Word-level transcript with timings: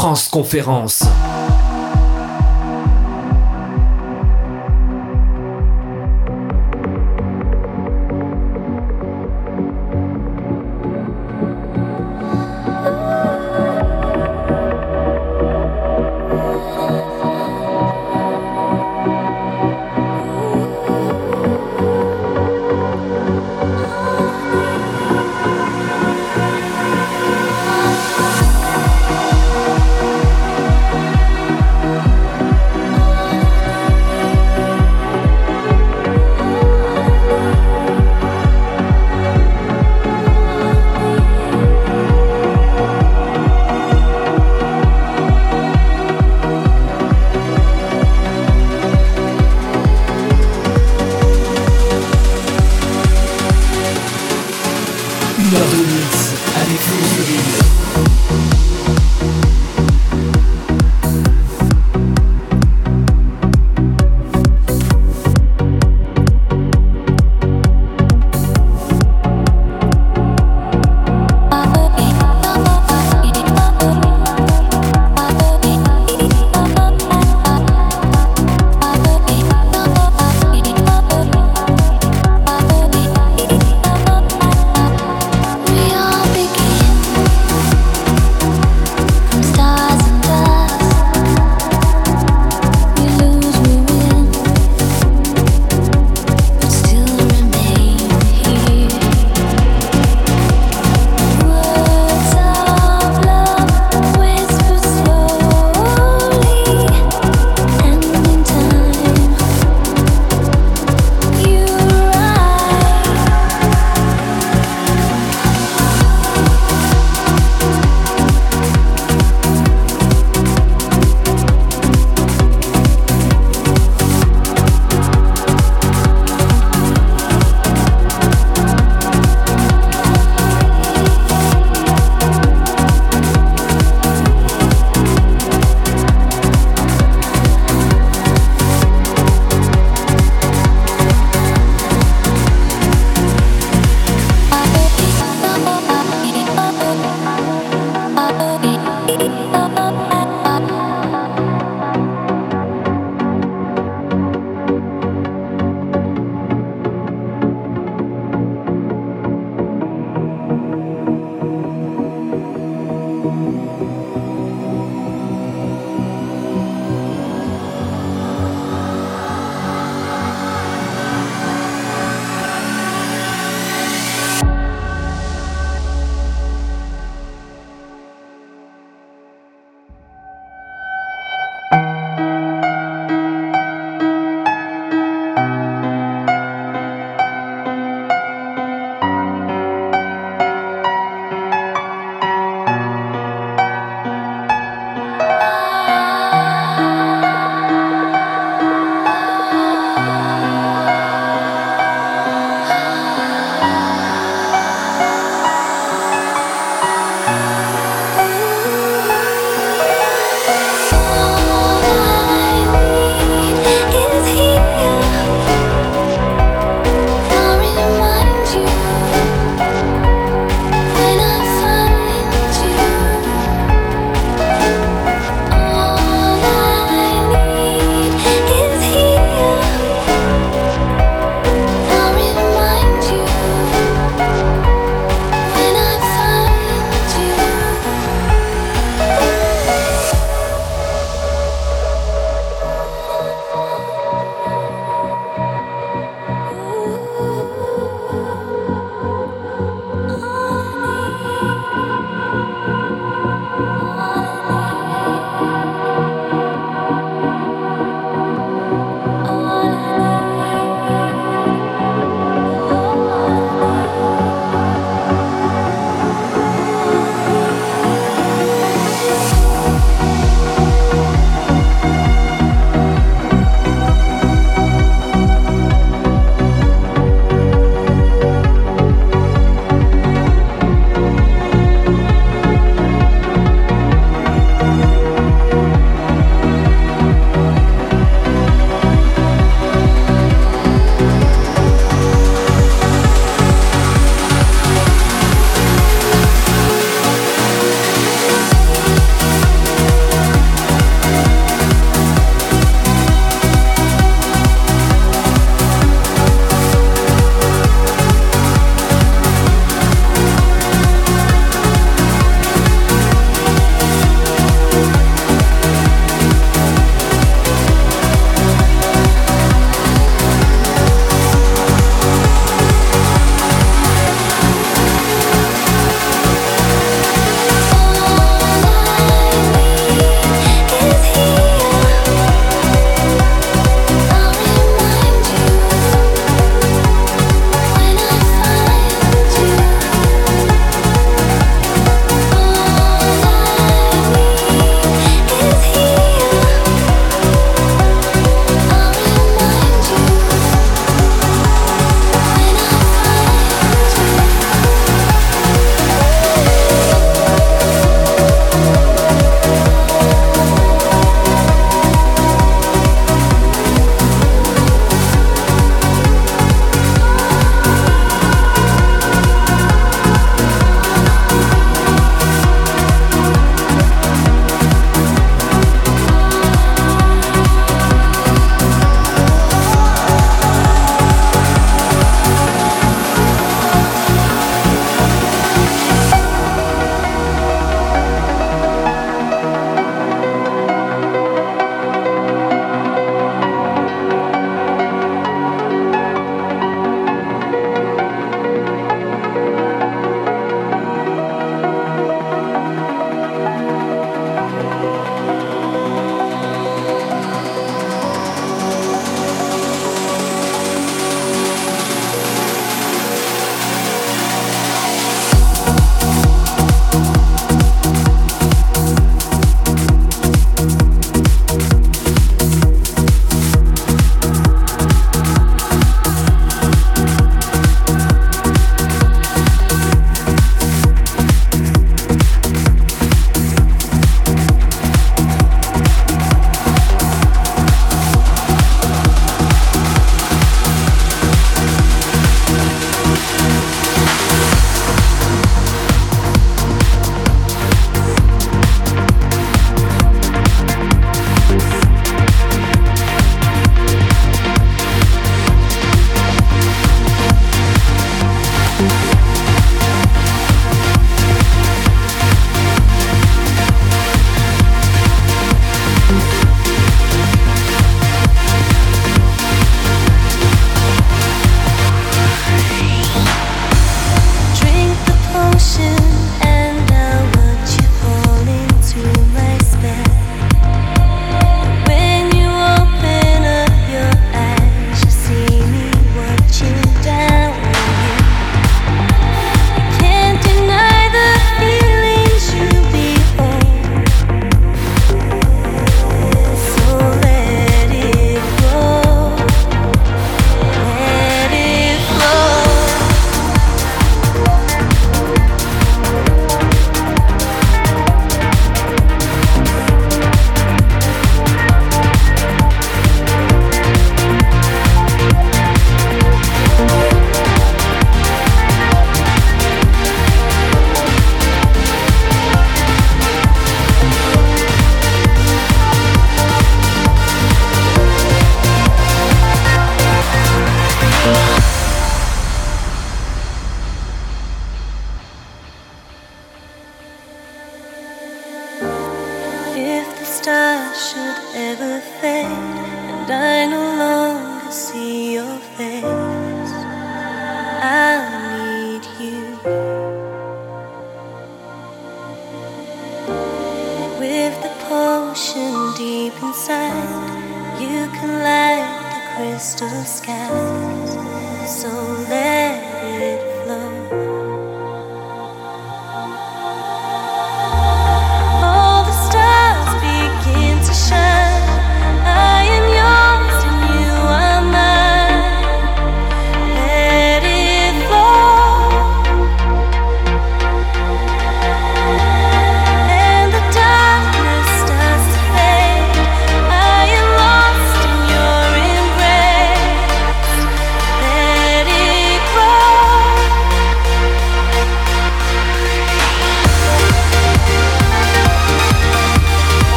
Transconférence. 0.00 1.04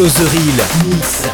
Flo 0.00 0.08
The 0.08 0.24
Real, 0.30 1.29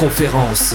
conférence. 0.00 0.74